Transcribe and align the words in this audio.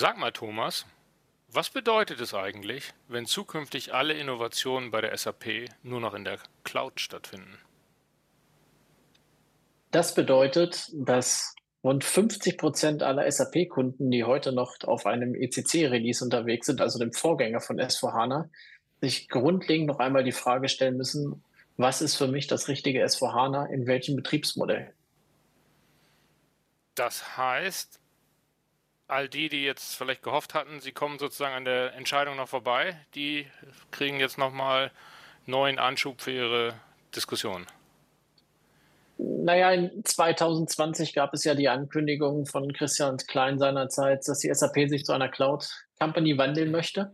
Sag 0.00 0.16
mal, 0.16 0.30
Thomas, 0.30 0.86
was 1.48 1.70
bedeutet 1.70 2.20
es 2.20 2.32
eigentlich, 2.32 2.92
wenn 3.08 3.26
zukünftig 3.26 3.94
alle 3.94 4.14
Innovationen 4.14 4.92
bei 4.92 5.00
der 5.00 5.16
SAP 5.16 5.70
nur 5.82 6.00
noch 6.00 6.14
in 6.14 6.24
der 6.24 6.38
Cloud 6.62 7.00
stattfinden? 7.00 7.58
Das 9.90 10.14
bedeutet, 10.14 10.88
dass 10.94 11.52
rund 11.82 12.04
50 12.04 12.58
Prozent 12.58 13.02
aller 13.02 13.28
SAP-Kunden, 13.28 14.08
die 14.12 14.22
heute 14.22 14.52
noch 14.52 14.76
auf 14.84 15.04
einem 15.04 15.34
ECC-Release 15.34 16.22
unterwegs 16.22 16.68
sind, 16.68 16.80
also 16.80 17.00
dem 17.00 17.12
Vorgänger 17.12 17.60
von 17.60 17.80
S4HANA, 17.80 18.50
sich 19.00 19.28
grundlegend 19.28 19.88
noch 19.88 19.98
einmal 19.98 20.22
die 20.22 20.30
Frage 20.30 20.68
stellen 20.68 20.96
müssen, 20.96 21.42
was 21.76 22.02
ist 22.02 22.14
für 22.14 22.28
mich 22.28 22.46
das 22.46 22.68
richtige 22.68 23.04
S4HANA 23.04 23.66
in 23.66 23.88
welchem 23.88 24.14
Betriebsmodell? 24.14 24.94
Das 26.94 27.36
heißt, 27.36 27.98
all 29.08 29.28
die, 29.28 29.48
die 29.48 29.64
jetzt 29.64 29.96
vielleicht 29.96 30.22
gehofft 30.22 30.54
hatten, 30.54 30.80
sie 30.80 30.92
kommen 30.92 31.18
sozusagen 31.18 31.54
an 31.54 31.64
der 31.64 31.94
Entscheidung 31.94 32.36
noch 32.36 32.48
vorbei, 32.48 32.96
die 33.14 33.46
kriegen 33.90 34.20
jetzt 34.20 34.38
nochmal 34.38 34.90
neuen 35.46 35.78
Anschub 35.78 36.20
für 36.20 36.30
ihre 36.30 36.74
Diskussion. 37.16 37.66
Naja, 39.16 39.72
in 39.72 40.04
2020 40.04 41.12
gab 41.14 41.34
es 41.34 41.42
ja 41.42 41.54
die 41.54 41.68
Ankündigung 41.68 42.46
von 42.46 42.72
Christian 42.72 43.16
Klein 43.16 43.58
seinerzeit, 43.58 44.28
dass 44.28 44.38
die 44.38 44.54
SAP 44.54 44.88
sich 44.88 45.04
zu 45.04 45.12
einer 45.12 45.28
Cloud-Company 45.28 46.38
wandeln 46.38 46.70
möchte. 46.70 47.10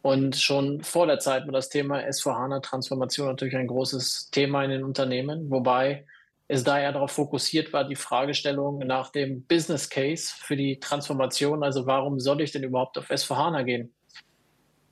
Und 0.00 0.36
schon 0.36 0.82
vor 0.82 1.06
der 1.06 1.18
Zeit 1.18 1.44
war 1.46 1.52
das 1.52 1.68
Thema 1.68 1.98
S4HANA-Transformation 1.98 3.26
natürlich 3.26 3.56
ein 3.56 3.66
großes 3.66 4.30
Thema 4.30 4.64
in 4.64 4.70
den 4.70 4.84
Unternehmen, 4.84 5.50
wobei 5.50 6.06
es 6.48 6.62
daher 6.62 6.92
darauf 6.92 7.12
fokussiert 7.12 7.72
war, 7.72 7.84
die 7.84 7.96
Fragestellung 7.96 8.78
nach 8.78 9.10
dem 9.10 9.44
Business 9.44 9.88
Case 9.88 10.32
für 10.36 10.56
die 10.56 10.78
Transformation, 10.78 11.62
also 11.62 11.86
warum 11.86 12.20
soll 12.20 12.42
ich 12.42 12.52
denn 12.52 12.62
überhaupt 12.62 12.98
auf 12.98 13.10
S4HANA 13.10 13.64
gehen? 13.64 13.94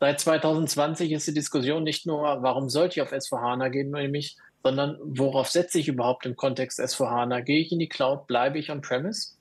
Seit 0.00 0.18
2020 0.18 1.12
ist 1.12 1.28
die 1.28 1.34
Diskussion 1.34 1.84
nicht 1.84 2.06
nur, 2.06 2.22
warum 2.42 2.68
sollte 2.68 2.96
ich 2.96 3.02
auf 3.02 3.12
S4HANA 3.12 3.68
gehen, 3.68 3.90
nämlich, 3.90 4.36
sondern 4.64 4.98
worauf 5.04 5.48
setze 5.48 5.78
ich 5.78 5.88
überhaupt 5.88 6.26
im 6.26 6.34
Kontext 6.34 6.80
S4HANA? 6.80 7.42
Gehe 7.42 7.60
ich 7.60 7.70
in 7.70 7.78
die 7.78 7.88
Cloud, 7.88 8.26
bleibe 8.26 8.58
ich 8.58 8.70
on-premise? 8.70 9.34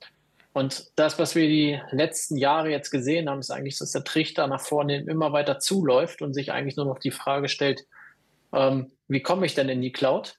Und 0.52 0.92
das, 0.96 1.18
was 1.18 1.34
wir 1.34 1.48
die 1.48 1.80
letzten 1.90 2.36
Jahre 2.36 2.70
jetzt 2.70 2.90
gesehen 2.90 3.28
haben, 3.28 3.40
ist 3.40 3.50
eigentlich, 3.50 3.78
dass 3.78 3.92
der 3.92 4.04
Trichter 4.04 4.46
nach 4.46 4.60
vorne 4.60 4.98
immer 4.98 5.32
weiter 5.32 5.58
zuläuft 5.58 6.20
und 6.20 6.34
sich 6.34 6.52
eigentlich 6.52 6.76
nur 6.76 6.86
noch 6.86 6.98
die 6.98 7.10
Frage 7.10 7.48
stellt, 7.48 7.86
ähm, 8.52 8.92
wie 9.08 9.22
komme 9.22 9.46
ich 9.46 9.54
denn 9.54 9.70
in 9.70 9.80
die 9.80 9.92
Cloud? 9.92 10.36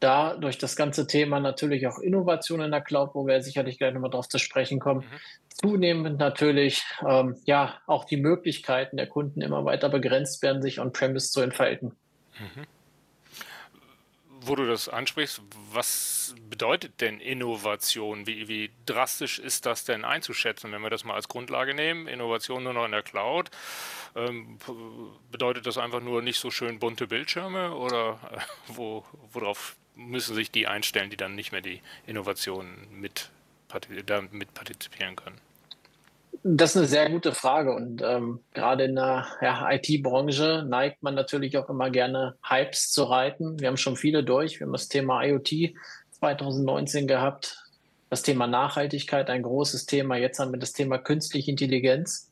Da 0.00 0.36
durch 0.36 0.58
das 0.58 0.76
ganze 0.76 1.06
Thema 1.06 1.40
natürlich 1.40 1.86
auch 1.86 1.98
Innovation 1.98 2.60
in 2.60 2.70
der 2.70 2.82
Cloud, 2.82 3.14
wo 3.14 3.26
wir 3.26 3.42
sicherlich 3.42 3.78
gleich 3.78 3.94
nochmal 3.94 4.10
drauf 4.10 4.28
zu 4.28 4.38
sprechen 4.38 4.78
kommen, 4.78 5.00
mhm. 5.00 5.18
zunehmend 5.48 6.18
natürlich 6.18 6.84
ähm, 7.06 7.36
ja 7.46 7.78
auch 7.86 8.04
die 8.04 8.18
Möglichkeiten 8.18 8.96
der 8.96 9.06
Kunden 9.06 9.40
immer 9.40 9.64
weiter 9.64 9.88
begrenzt 9.88 10.42
werden, 10.42 10.62
sich 10.62 10.80
on-premise 10.80 11.30
zu 11.30 11.40
entfalten. 11.40 11.96
Mhm. 12.38 12.66
Wo 14.42 14.54
du 14.54 14.64
das 14.64 14.88
ansprichst, 14.88 15.42
was 15.72 16.34
bedeutet 16.48 17.00
denn 17.00 17.18
Innovation? 17.18 18.28
Wie, 18.28 18.46
wie 18.46 18.70
drastisch 18.84 19.40
ist 19.40 19.66
das 19.66 19.84
denn 19.84 20.04
einzuschätzen, 20.04 20.70
wenn 20.70 20.82
wir 20.82 20.90
das 20.90 21.02
mal 21.02 21.14
als 21.14 21.26
Grundlage 21.26 21.74
nehmen? 21.74 22.06
Innovation 22.06 22.62
nur 22.62 22.72
noch 22.72 22.84
in 22.84 22.92
der 22.92 23.02
Cloud. 23.02 23.50
Ähm, 24.14 24.58
bedeutet 25.32 25.66
das 25.66 25.78
einfach 25.78 26.00
nur 26.00 26.22
nicht 26.22 26.38
so 26.38 26.52
schön 26.52 26.78
bunte 26.78 27.08
Bildschirme 27.08 27.74
oder 27.74 28.20
äh, 28.30 28.38
wo, 28.68 29.04
worauf 29.32 29.74
müssen 29.96 30.34
sich 30.34 30.50
die 30.50 30.66
einstellen, 30.66 31.10
die 31.10 31.16
dann 31.16 31.34
nicht 31.34 31.52
mehr 31.52 31.62
die 31.62 31.80
Innovationen 32.06 32.86
mit, 32.92 33.30
mit 34.30 34.54
partizipieren 34.54 35.16
können? 35.16 35.40
Das 36.42 36.70
ist 36.70 36.76
eine 36.76 36.86
sehr 36.86 37.10
gute 37.10 37.32
Frage 37.32 37.74
und 37.74 38.02
ähm, 38.02 38.40
gerade 38.54 38.84
in 38.84 38.94
der 38.94 39.26
ja, 39.40 39.68
IT-Branche 39.72 40.64
neigt 40.68 41.02
man 41.02 41.14
natürlich 41.14 41.56
auch 41.58 41.68
immer 41.68 41.90
gerne 41.90 42.36
Hypes 42.46 42.92
zu 42.92 43.04
reiten. 43.04 43.58
Wir 43.58 43.68
haben 43.68 43.76
schon 43.76 43.96
viele 43.96 44.22
durch. 44.22 44.60
Wir 44.60 44.66
haben 44.66 44.72
das 44.72 44.88
Thema 44.88 45.24
IoT 45.24 45.74
2019 46.12 47.08
gehabt, 47.08 47.64
das 48.10 48.22
Thema 48.22 48.46
Nachhaltigkeit, 48.46 49.28
ein 49.28 49.42
großes 49.42 49.86
Thema. 49.86 50.16
Jetzt 50.16 50.38
haben 50.38 50.52
wir 50.52 50.60
das 50.60 50.72
Thema 50.72 50.98
künstliche 50.98 51.50
Intelligenz 51.50 52.30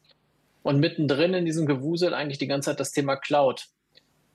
und 0.62 0.80
mittendrin 0.80 1.34
in 1.34 1.44
diesem 1.44 1.66
Gewusel 1.66 2.14
eigentlich 2.14 2.38
die 2.38 2.46
ganze 2.46 2.70
Zeit 2.70 2.80
das 2.80 2.92
Thema 2.92 3.16
Cloud. 3.16 3.66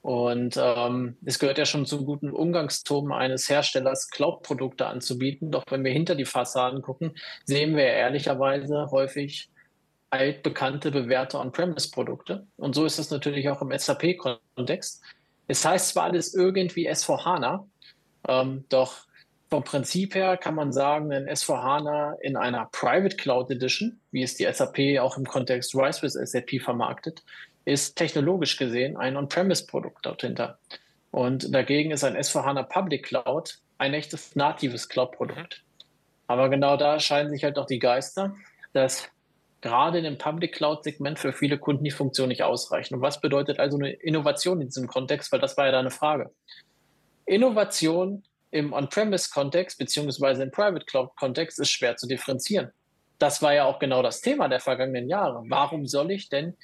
Und 0.01 0.57
ähm, 0.61 1.17
es 1.25 1.39
gehört 1.39 1.57
ja 1.57 1.65
schon 1.65 1.85
zum 1.85 2.05
guten 2.05 2.31
Umgangston 2.31 3.11
eines 3.11 3.49
Herstellers, 3.49 4.09
Cloud-Produkte 4.09 4.85
anzubieten. 4.85 5.51
Doch 5.51 5.63
wenn 5.69 5.83
wir 5.83 5.91
hinter 5.91 6.15
die 6.15 6.25
Fassaden 6.25 6.81
gucken, 6.81 7.15
sehen 7.45 7.75
wir 7.75 7.85
ehrlicherweise 7.85 8.89
häufig 8.91 9.49
altbekannte, 10.09 10.91
bewährte 10.91 11.37
On-Premise-Produkte. 11.39 12.47
Und 12.57 12.75
so 12.75 12.85
ist 12.85 12.97
es 12.97 13.11
natürlich 13.11 13.49
auch 13.49 13.61
im 13.61 13.77
SAP-Kontext. 13.77 15.01
Es 15.47 15.65
heißt 15.65 15.89
zwar 15.89 16.05
alles 16.05 16.33
irgendwie 16.33 16.89
S4HANA, 16.89 17.65
ähm, 18.27 18.65
doch 18.69 19.05
vom 19.49 19.63
Prinzip 19.63 20.13
her 20.13 20.37
kann 20.37 20.53
man 20.53 20.71
sagen, 20.71 21.11
ein 21.11 21.27
S4HANA 21.27 22.19
in 22.21 22.37
einer 22.37 22.69
Private 22.71 23.17
Cloud 23.17 23.49
Edition, 23.49 23.99
wie 24.11 24.21
es 24.21 24.35
die 24.35 24.47
SAP 24.51 24.99
auch 24.99 25.17
im 25.17 25.25
Kontext 25.25 25.75
Rise 25.75 26.03
with 26.03 26.13
SAP 26.13 26.61
vermarktet, 26.61 27.23
ist 27.69 27.95
technologisch 27.95 28.57
gesehen 28.57 28.97
ein 28.97 29.15
On-Premise-Produkt 29.15 30.05
dort 30.05 30.21
hinter. 30.21 30.57
Und 31.11 31.53
dagegen 31.53 31.91
ist 31.91 32.03
ein 32.03 32.17
S4HANA 32.17 32.63
Public 32.63 33.05
Cloud 33.05 33.59
ein 33.77 33.93
echtes 33.93 34.35
natives 34.35 34.89
Cloud-Produkt. 34.89 35.63
Mhm. 35.63 35.85
Aber 36.27 36.49
genau 36.49 36.77
da 36.77 36.99
scheiden 36.99 37.31
sich 37.31 37.43
halt 37.43 37.57
auch 37.57 37.65
die 37.65 37.79
Geister, 37.79 38.35
dass 38.73 39.09
gerade 39.61 39.97
in 39.97 40.03
dem 40.03 40.17
Public 40.17 40.53
Cloud-Segment 40.53 41.17
für 41.17 41.33
viele 41.33 41.57
Kunden 41.57 41.83
die 41.83 41.91
Funktion 41.91 42.29
nicht 42.29 42.43
ausreicht. 42.43 42.91
Und 42.91 43.01
was 43.01 43.19
bedeutet 43.21 43.59
also 43.59 43.77
eine 43.77 43.91
Innovation 43.91 44.61
in 44.61 44.67
diesem 44.67 44.87
Kontext? 44.87 45.31
Weil 45.31 45.39
das 45.39 45.57
war 45.57 45.65
ja 45.65 45.71
deine 45.71 45.91
Frage. 45.91 46.29
Innovation 47.25 48.23
im 48.51 48.73
On-Premise-Kontext 48.73 49.77
beziehungsweise 49.77 50.43
im 50.43 50.51
Private 50.51 50.85
Cloud-Kontext 50.85 51.59
ist 51.59 51.71
schwer 51.71 51.95
zu 51.95 52.07
differenzieren. 52.07 52.71
Das 53.17 53.41
war 53.41 53.53
ja 53.53 53.65
auch 53.65 53.79
genau 53.79 54.01
das 54.01 54.21
Thema 54.21 54.47
der 54.47 54.59
vergangenen 54.59 55.09
Jahre. 55.09 55.43
Warum 55.47 55.87
soll 55.87 56.11
ich 56.11 56.29
denn 56.29 56.55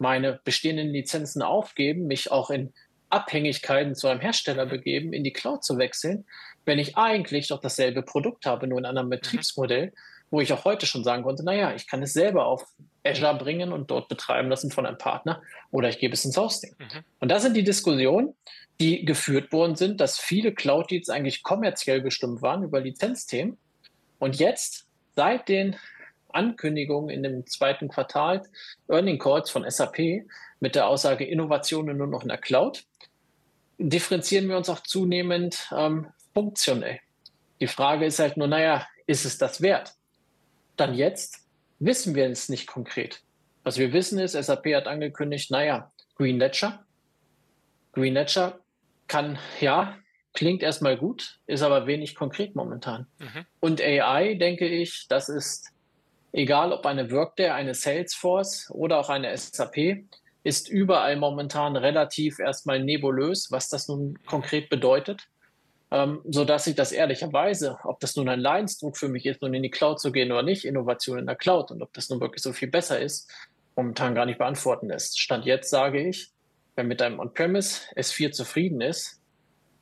meine 0.00 0.40
bestehenden 0.44 0.90
Lizenzen 0.90 1.42
aufgeben, 1.42 2.06
mich 2.06 2.30
auch 2.30 2.50
in 2.50 2.72
Abhängigkeiten 3.10 3.94
zu 3.94 4.08
einem 4.08 4.20
Hersteller 4.20 4.66
begeben, 4.66 5.12
in 5.12 5.24
die 5.24 5.32
Cloud 5.32 5.64
zu 5.64 5.78
wechseln, 5.78 6.24
wenn 6.64 6.78
ich 6.78 6.96
eigentlich 6.96 7.48
doch 7.48 7.60
dasselbe 7.60 8.02
Produkt 8.02 8.46
habe, 8.46 8.66
nur 8.66 8.78
in 8.78 8.84
einem 8.84 8.90
anderen 8.90 9.08
mhm. 9.08 9.20
Betriebsmodell, 9.20 9.92
wo 10.30 10.40
ich 10.40 10.52
auch 10.52 10.64
heute 10.64 10.86
schon 10.86 11.04
sagen 11.04 11.24
konnte, 11.24 11.44
naja, 11.44 11.74
ich 11.74 11.86
kann 11.88 12.02
es 12.02 12.12
selber 12.12 12.46
auf 12.46 12.64
Azure 13.04 13.36
bringen 13.36 13.72
und 13.72 13.90
dort 13.90 14.08
betreiben 14.08 14.48
lassen 14.48 14.70
von 14.70 14.86
einem 14.86 14.98
Partner 14.98 15.42
oder 15.70 15.88
ich 15.88 15.98
gebe 15.98 16.14
es 16.14 16.24
ins 16.24 16.36
Hosting. 16.36 16.74
Mhm. 16.78 17.04
Und 17.18 17.30
das 17.30 17.42
sind 17.42 17.56
die 17.56 17.64
Diskussionen, 17.64 18.34
die 18.80 19.04
geführt 19.04 19.52
worden 19.52 19.76
sind, 19.76 20.00
dass 20.00 20.18
viele 20.18 20.54
Cloud-Deals 20.54 21.10
eigentlich 21.10 21.42
kommerziell 21.42 22.00
bestimmt 22.00 22.42
waren 22.42 22.62
über 22.62 22.80
Lizenzthemen. 22.80 23.58
Und 24.18 24.36
jetzt, 24.38 24.86
seit 25.16 25.48
den 25.48 25.76
Ankündigung 26.34 27.10
in 27.10 27.22
dem 27.22 27.46
zweiten 27.46 27.88
Quartal 27.88 28.42
Earning 28.88 29.18
Calls 29.18 29.50
von 29.50 29.68
SAP 29.68 30.24
mit 30.60 30.74
der 30.74 30.86
Aussage 30.86 31.24
Innovationen 31.24 31.96
nur 31.96 32.06
noch 32.06 32.22
in 32.22 32.28
der 32.28 32.38
Cloud, 32.38 32.84
differenzieren 33.78 34.48
wir 34.48 34.56
uns 34.56 34.68
auch 34.68 34.80
zunehmend 34.80 35.68
ähm, 35.76 36.08
funktionell. 36.34 37.00
Die 37.60 37.66
Frage 37.66 38.06
ist 38.06 38.18
halt 38.18 38.36
nur, 38.36 38.46
naja, 38.46 38.86
ist 39.06 39.24
es 39.24 39.38
das 39.38 39.60
wert? 39.60 39.94
Dann 40.76 40.94
jetzt 40.94 41.46
wissen 41.78 42.14
wir 42.14 42.28
es 42.28 42.48
nicht 42.48 42.66
konkret. 42.66 43.22
Was 43.64 43.78
wir 43.78 43.92
wissen 43.92 44.18
ist, 44.18 44.32
SAP 44.32 44.66
hat 44.74 44.86
angekündigt, 44.86 45.50
naja, 45.50 45.90
Green 46.16 46.38
Ledger. 46.38 46.84
Green 47.92 48.14
Ledger 48.14 48.60
kann, 49.06 49.38
ja, 49.60 49.96
klingt 50.32 50.62
erstmal 50.62 50.96
gut, 50.96 51.40
ist 51.46 51.62
aber 51.62 51.86
wenig 51.86 52.14
konkret 52.14 52.54
momentan. 52.54 53.06
Mhm. 53.18 53.46
Und 53.60 53.80
AI, 53.80 54.34
denke 54.34 54.66
ich, 54.66 55.06
das 55.08 55.28
ist 55.28 55.72
egal 56.32 56.72
ob 56.72 56.86
eine 56.86 57.10
Workday, 57.10 57.50
eine 57.50 57.74
Salesforce 57.74 58.70
oder 58.70 58.98
auch 58.98 59.08
eine 59.08 59.36
SAP, 59.36 60.04
ist 60.42 60.68
überall 60.68 61.16
momentan 61.16 61.76
relativ 61.76 62.38
erstmal 62.38 62.82
nebulös, 62.82 63.50
was 63.50 63.68
das 63.68 63.88
nun 63.88 64.18
konkret 64.26 64.70
bedeutet. 64.70 65.28
Ähm, 65.92 66.20
so 66.24 66.44
dass 66.44 66.66
ich 66.66 66.76
das 66.76 66.92
ehrlicherweise, 66.92 67.78
ob 67.82 67.98
das 68.00 68.14
nun 68.14 68.28
ein 68.28 68.38
Leidensdruck 68.38 68.96
für 68.96 69.08
mich 69.08 69.26
ist, 69.26 69.42
nun 69.42 69.54
in 69.54 69.62
die 69.62 69.70
Cloud 69.70 70.00
zu 70.00 70.12
gehen 70.12 70.30
oder 70.30 70.44
nicht, 70.44 70.64
Innovation 70.64 71.18
in 71.18 71.26
der 71.26 71.34
Cloud 71.34 71.72
und 71.72 71.82
ob 71.82 71.92
das 71.94 72.08
nun 72.08 72.20
wirklich 72.20 72.42
so 72.42 72.52
viel 72.52 72.68
besser 72.68 73.00
ist, 73.00 73.28
momentan 73.74 74.14
gar 74.14 74.24
nicht 74.24 74.38
beantworten 74.38 74.88
lässt. 74.88 75.18
Stand 75.18 75.46
jetzt 75.46 75.68
sage 75.68 76.00
ich, 76.00 76.30
wer 76.76 76.84
mit 76.84 77.02
einem 77.02 77.18
On-Premise 77.18 77.80
S4 77.96 78.30
zufrieden 78.30 78.80
ist, 78.80 79.20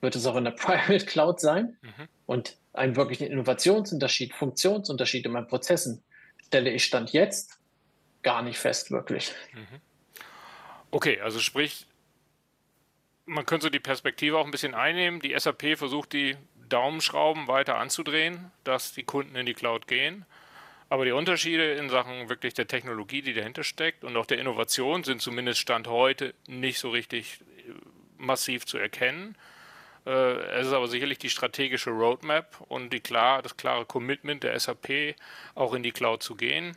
wird 0.01 0.17
es 0.17 0.25
auch 0.25 0.37
in 0.37 0.44
der 0.44 0.51
Private 0.59 1.05
Cloud 1.05 1.41
sein 1.41 1.77
mhm. 1.83 2.09
und 2.25 2.56
einen 2.73 2.97
wirklichen 2.97 3.27
Innovationsunterschied, 3.27 4.35
Funktionsunterschied 4.35 5.27
in 5.27 5.33
meinen 5.33 5.49
Prozessen 5.49 6.03
stelle 6.49 6.71
ich 6.71 6.85
Stand 6.85 7.12
jetzt 7.12 7.59
gar 8.23 8.43
nicht 8.43 8.59
fest, 8.59 8.91
wirklich. 8.91 9.33
Mhm. 9.53 9.81
Okay, 10.91 11.21
also 11.21 11.39
sprich, 11.39 11.87
man 13.27 13.47
könnte 13.47 13.65
so 13.65 13.71
die 13.71 13.79
Perspektive 13.79 14.39
auch 14.39 14.45
ein 14.45 14.50
bisschen 14.50 14.75
einnehmen. 14.75 15.21
Die 15.21 15.39
SAP 15.39 15.77
versucht 15.77 16.12
die 16.12 16.37
Daumenschrauben 16.69 17.47
weiter 17.47 17.77
anzudrehen, 17.77 18.50
dass 18.65 18.93
die 18.93 19.05
Kunden 19.05 19.37
in 19.37 19.47
die 19.47 19.55
Cloud 19.55 19.87
gehen. 19.87 20.25
Aber 20.89 21.05
die 21.05 21.12
Unterschiede 21.12 21.75
in 21.75 21.91
Sachen 21.91 22.31
wirklich 22.31 22.55
der 22.55 22.67
Technologie, 22.67 23.21
die 23.21 23.35
dahinter 23.35 23.62
steckt 23.62 24.05
und 24.05 24.17
auch 24.17 24.25
der 24.25 24.39
Innovation 24.39 25.05
sind 25.05 25.21
zumindest 25.21 25.61
Stand 25.61 25.87
heute 25.87 26.35
nicht 26.47 26.79
so 26.79 26.89
richtig 26.89 27.41
äh, 27.41 27.73
massiv 28.17 28.65
zu 28.65 28.79
erkennen. 28.79 29.37
Äh, 30.08 30.60
es 30.60 30.69
ist 30.69 30.72
aber 30.72 30.88
sicherlich 30.88 31.19
die 31.19 31.28
strategische 31.28 31.90
Roadmap 31.90 32.60
und 32.69 32.93
die 32.93 33.00
klar, 33.00 33.43
das 33.43 33.56
klare 33.56 33.84
Commitment 33.84 34.43
der 34.43 34.58
SAP, 34.58 35.14
auch 35.55 35.75
in 35.75 35.82
die 35.82 35.93
Cloud 35.93 36.22
zu 36.22 36.34
gehen. 36.34 36.76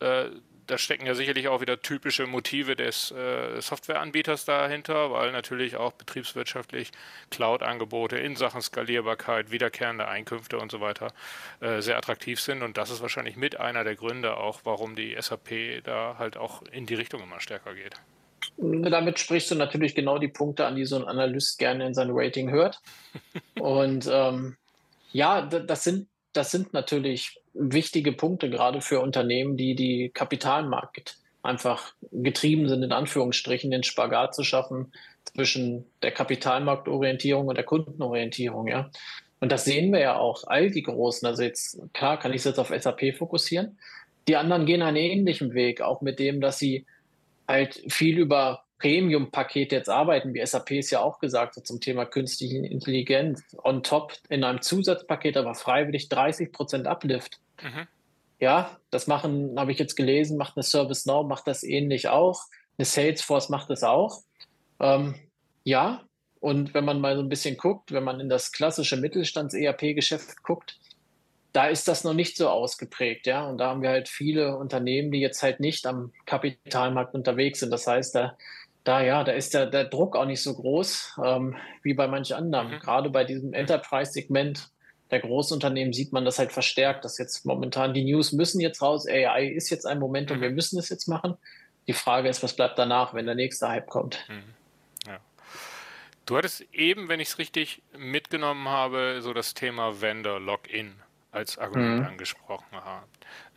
Äh, 0.00 0.30
da 0.66 0.78
stecken 0.78 1.06
ja 1.06 1.14
sicherlich 1.14 1.46
auch 1.46 1.60
wieder 1.60 1.80
typische 1.80 2.26
Motive 2.26 2.74
des 2.74 3.12
äh, 3.12 3.60
Softwareanbieters 3.60 4.46
dahinter, 4.46 5.12
weil 5.12 5.30
natürlich 5.30 5.76
auch 5.76 5.92
betriebswirtschaftlich 5.92 6.90
Cloud-Angebote 7.30 8.16
in 8.16 8.34
Sachen 8.34 8.62
Skalierbarkeit, 8.62 9.52
wiederkehrende 9.52 10.08
Einkünfte 10.08 10.58
und 10.58 10.72
so 10.72 10.80
weiter 10.80 11.12
sehr 11.60 11.96
attraktiv 11.96 12.40
sind. 12.40 12.62
Und 12.62 12.78
das 12.78 12.90
ist 12.90 13.00
wahrscheinlich 13.00 13.36
mit 13.36 13.60
einer 13.60 13.84
der 13.84 13.94
Gründe 13.94 14.36
auch, 14.38 14.62
warum 14.64 14.96
die 14.96 15.16
SAP 15.20 15.84
da 15.84 16.16
halt 16.18 16.36
auch 16.36 16.62
in 16.72 16.86
die 16.86 16.94
Richtung 16.94 17.22
immer 17.22 17.38
stärker 17.38 17.74
geht. 17.74 17.94
Damit 18.58 19.18
sprichst 19.18 19.50
du 19.50 19.54
natürlich 19.54 19.94
genau 19.94 20.18
die 20.18 20.28
Punkte 20.28 20.66
an, 20.66 20.76
die 20.76 20.86
so 20.86 20.96
ein 20.96 21.04
Analyst 21.04 21.58
gerne 21.58 21.86
in 21.86 21.94
seinem 21.94 22.16
Rating 22.16 22.50
hört. 22.50 22.80
und 23.60 24.08
ähm, 24.10 24.56
ja, 25.12 25.42
das 25.42 25.84
sind, 25.84 26.08
das 26.32 26.50
sind 26.50 26.72
natürlich 26.72 27.40
wichtige 27.54 28.12
Punkte, 28.12 28.50
gerade 28.50 28.80
für 28.80 29.00
Unternehmen, 29.00 29.56
die 29.56 29.74
die 29.74 30.10
Kapitalmarkt 30.12 31.16
einfach 31.42 31.94
getrieben 32.12 32.68
sind, 32.68 32.82
in 32.82 32.92
Anführungsstrichen, 32.92 33.70
den 33.70 33.82
Spagat 33.82 34.34
zu 34.34 34.42
schaffen 34.42 34.92
zwischen 35.24 35.86
der 36.02 36.10
Kapitalmarktorientierung 36.10 37.46
und 37.46 37.56
der 37.56 37.64
Kundenorientierung, 37.64 38.68
ja. 38.68 38.90
Und 39.38 39.52
das 39.52 39.64
sehen 39.64 39.92
wir 39.92 40.00
ja 40.00 40.16
auch, 40.16 40.44
all 40.46 40.70
die 40.70 40.82
Großen. 40.82 41.26
Also 41.26 41.42
jetzt, 41.42 41.78
klar, 41.92 42.18
kann 42.18 42.32
ich 42.32 42.38
es 42.38 42.44
jetzt 42.44 42.58
auf 42.58 42.68
SAP 42.68 43.14
fokussieren. 43.16 43.78
Die 44.28 44.36
anderen 44.36 44.66
gehen 44.66 44.82
einen 44.82 44.96
ähnlichen 44.96 45.54
Weg, 45.54 45.82
auch 45.82 46.00
mit 46.00 46.18
dem, 46.18 46.40
dass 46.40 46.58
sie 46.58 46.86
halt 47.48 47.82
viel 47.88 48.18
über 48.18 48.64
Premium-Paket 48.78 49.72
jetzt 49.72 49.88
arbeiten, 49.88 50.34
wie 50.34 50.44
SAP 50.44 50.72
es 50.72 50.90
ja 50.90 51.00
auch 51.00 51.18
gesagt 51.18 51.56
hat 51.56 51.66
zum 51.66 51.80
Thema 51.80 52.04
künstliche 52.04 52.58
Intelligenz, 52.58 53.42
on 53.62 53.82
top 53.82 54.14
in 54.28 54.44
einem 54.44 54.60
Zusatzpaket, 54.60 55.36
aber 55.36 55.54
freiwillig 55.54 56.08
30 56.08 56.52
Prozent 56.52 56.86
Uplift. 56.86 57.40
Mhm. 57.62 57.86
Ja, 58.38 58.78
das 58.90 59.06
machen, 59.06 59.58
habe 59.58 59.72
ich 59.72 59.78
jetzt 59.78 59.96
gelesen, 59.96 60.36
macht 60.36 60.56
eine 60.56 60.62
ServiceNow, 60.62 61.26
macht 61.26 61.46
das 61.46 61.62
ähnlich 61.62 62.08
auch. 62.08 62.42
Eine 62.76 62.84
Salesforce 62.84 63.48
macht 63.48 63.70
das 63.70 63.82
auch. 63.82 64.22
Ähm, 64.78 65.14
ja, 65.64 66.02
und 66.40 66.74
wenn 66.74 66.84
man 66.84 67.00
mal 67.00 67.16
so 67.16 67.22
ein 67.22 67.30
bisschen 67.30 67.56
guckt, 67.56 67.92
wenn 67.92 68.04
man 68.04 68.20
in 68.20 68.28
das 68.28 68.52
klassische 68.52 68.98
Mittelstands-ERP-Geschäft 68.98 70.42
guckt, 70.42 70.78
da 71.56 71.68
ist 71.68 71.88
das 71.88 72.04
noch 72.04 72.12
nicht 72.12 72.36
so 72.36 72.50
ausgeprägt, 72.50 73.26
ja. 73.26 73.46
Und 73.46 73.56
da 73.56 73.70
haben 73.70 73.80
wir 73.80 73.88
halt 73.88 74.10
viele 74.10 74.58
Unternehmen, 74.58 75.10
die 75.10 75.20
jetzt 75.20 75.42
halt 75.42 75.58
nicht 75.58 75.86
am 75.86 76.12
Kapitalmarkt 76.26 77.14
unterwegs 77.14 77.60
sind. 77.60 77.70
Das 77.70 77.86
heißt, 77.86 78.14
da 78.14 78.36
da 78.84 79.00
ja, 79.00 79.24
da 79.24 79.32
ist 79.32 79.54
der, 79.54 79.66
der 79.66 79.84
Druck 79.84 80.16
auch 80.16 80.26
nicht 80.26 80.42
so 80.42 80.54
groß 80.54 81.18
ähm, 81.24 81.56
wie 81.82 81.94
bei 81.94 82.06
manchen 82.08 82.36
anderen. 82.36 82.72
Mhm. 82.72 82.78
Gerade 82.78 83.10
bei 83.10 83.24
diesem 83.24 83.54
Enterprise-Segment 83.54 84.68
der 85.10 85.20
Großunternehmen 85.20 85.94
sieht 85.94 86.12
man 86.12 86.26
das 86.26 86.38
halt 86.38 86.52
verstärkt, 86.52 87.04
dass 87.04 87.16
jetzt 87.16 87.46
momentan 87.46 87.94
die 87.94 88.04
News 88.04 88.32
müssen 88.32 88.60
jetzt 88.60 88.82
raus, 88.82 89.06
AI 89.08 89.46
ist 89.46 89.70
jetzt 89.70 89.86
ein 89.86 89.98
Moment 89.98 90.30
und 90.30 90.38
mhm. 90.38 90.42
wir 90.42 90.50
müssen 90.50 90.78
es 90.78 90.90
jetzt 90.90 91.08
machen. 91.08 91.36
Die 91.88 91.94
Frage 91.94 92.28
ist, 92.28 92.42
was 92.42 92.54
bleibt 92.54 92.78
danach, 92.78 93.14
wenn 93.14 93.24
der 93.24 93.34
nächste 93.34 93.68
Hype 93.68 93.88
kommt? 93.88 94.24
Mhm. 94.28 94.54
Ja. 95.08 95.20
Du 96.26 96.36
hattest 96.36 96.64
eben, 96.72 97.08
wenn 97.08 97.18
ich 97.18 97.28
es 97.28 97.38
richtig 97.38 97.82
mitgenommen 97.96 98.68
habe, 98.68 99.20
so 99.20 99.32
das 99.32 99.54
Thema 99.54 100.00
Vendor 100.02 100.38
Login 100.38 100.92
als 101.36 101.58
Argument 101.58 102.00
mhm. 102.00 102.06
angesprochen 102.06 102.66
haben 102.72 103.06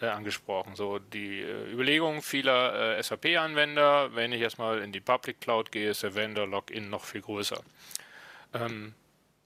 äh, 0.01 0.07
angesprochen. 0.07 0.75
So 0.75 0.99
die 0.99 1.41
äh, 1.41 1.71
Überlegungen 1.71 2.21
vieler 2.21 2.97
äh, 2.97 3.03
SAP-Anwender, 3.03 4.15
wenn 4.15 4.31
ich 4.31 4.41
erstmal 4.41 4.79
in 4.79 4.91
die 4.91 4.99
Public 4.99 5.41
Cloud 5.41 5.71
gehe, 5.71 5.91
ist 5.91 6.03
der 6.03 6.15
Vendor-Login 6.15 6.89
noch 6.89 7.03
viel 7.03 7.21
größer. 7.21 7.61
Ähm, 8.53 8.93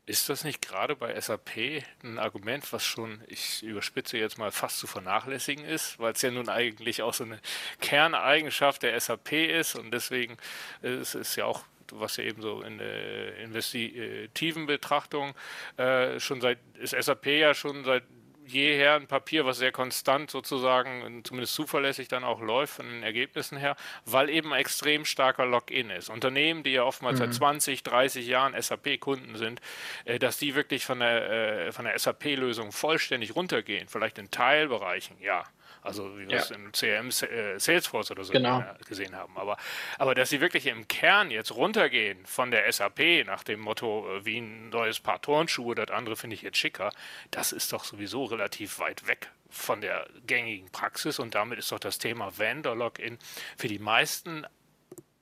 ist 0.06 0.27
das 0.27 0.44
nicht 0.44 0.62
gerade 0.62 0.95
bei 0.95 1.19
SAP 1.19 1.83
ein 2.03 2.19
Argument, 2.19 2.71
was 2.74 2.83
schon, 2.83 3.21
ich 3.27 3.63
überspitze 3.63 4.18
jetzt 4.18 4.38
mal, 4.38 4.51
fast 4.51 4.79
zu 4.79 4.88
vernachlässigen 4.88 5.63
ist, 5.63 5.97
weil 5.97 6.12
es 6.12 6.21
ja 6.21 6.29
nun 6.29 6.50
eigentlich 6.50 7.01
auch 7.01 7.13
so 7.13 7.24
eine 7.24 7.39
Kerneigenschaft 7.79 8.83
der 8.83 9.00
SAP 9.00 9.31
ist 9.31 9.75
und 9.75 9.91
deswegen 9.91 10.38
ist 10.81 11.15
es 11.15 11.36
ja 11.36 11.45
auch 11.45 11.63
was 11.91 12.18
ja 12.18 12.24
eben 12.24 12.41
so 12.41 12.62
in 12.62 12.79
der 12.79 13.38
investigativen 13.38 14.65
Betrachtung 14.65 15.36
äh, 15.77 16.19
schon 16.19 16.41
seit 16.41 16.57
ist 16.79 16.95
SAP 17.00 17.27
ja 17.27 17.53
schon 17.53 17.83
seit 17.83 18.03
jeher 18.45 18.95
ein 18.95 19.07
Papier, 19.07 19.45
was 19.45 19.57
sehr 19.57 19.72
konstant 19.72 20.31
sozusagen, 20.31 21.24
zumindest 21.24 21.54
zuverlässig 21.54 22.07
dann 22.07 22.24
auch 22.24 22.42
läuft 22.42 22.75
von 22.75 22.88
den 22.88 23.04
Ergebnissen 23.04 23.57
her, 23.57 23.75
weil 24.06 24.30
eben 24.30 24.54
ein 24.54 24.60
extrem 24.60 25.06
starker 25.06 25.45
Login 25.45 25.90
ist. 25.90 26.10
Unternehmen, 26.10 26.63
die 26.63 26.72
ja 26.72 26.84
oftmals 26.84 27.19
mhm. 27.19 27.25
seit 27.25 27.34
20, 27.34 27.84
30 27.84 28.28
Jahren 28.28 28.60
SAP-Kunden 28.60 29.36
sind, 29.36 29.62
äh, 30.06 30.19
dass 30.19 30.38
die 30.38 30.56
wirklich 30.56 30.86
von 30.86 31.00
der, 31.00 31.68
äh, 31.68 31.72
von 31.72 31.86
der 31.86 31.98
SAP-Lösung 31.98 32.72
vollständig 32.72 33.36
runtergehen, 33.36 33.88
vielleicht 33.88 34.18
in 34.18 34.31
Teilbereichen, 34.31 35.18
ja. 35.19 35.44
Also 35.83 36.18
wie 36.18 36.27
wir 36.27 36.38
es 36.38 36.50
im 36.51 36.71
CRM 36.71 37.09
äh, 37.09 37.59
Salesforce 37.59 38.12
oder 38.12 38.24
so 38.24 38.31
genau. 38.31 38.63
gesehen 38.88 39.15
haben. 39.15 39.38
Aber, 39.38 39.57
aber 39.97 40.15
dass 40.15 40.30
sie 40.30 40.39
wirklich 40.39 40.68
im 40.68 40.88
Kern 40.88 41.30
jetzt 41.30 41.53
runtergehen 41.53 42.25
von 42.25 42.51
der 42.51 42.71
SAP 42.71 43.25
nach 43.25 43.44
dem 43.44 43.59
Motto, 43.59 44.07
äh, 44.15 44.25
wie 44.25 44.39
ein 44.39 44.69
neues 44.69 45.00
Paar 45.00 45.21
Turnschuhe, 45.21 45.75
das 45.75 45.89
andere 45.89 46.15
finde 46.15 46.35
ich 46.35 46.41
jetzt 46.41 46.57
schicker, 46.57 46.91
das 47.31 47.51
ist 47.51 47.74
doch 47.74 47.83
sowieso 47.83 48.25
relativ 48.25 48.80
weit 48.80 49.07
weg 49.07 49.30
von 49.50 49.81
der 49.81 50.07
gängigen 50.25 50.71
Praxis 50.71 51.19
und 51.19 51.35
damit 51.35 51.59
ist 51.59 51.71
doch 51.71 51.80
das 51.80 52.00
Thema 52.00 52.38
Vendor-Login 52.38 53.19
für 53.57 53.68
die 53.68 53.79
meisten 53.79 54.47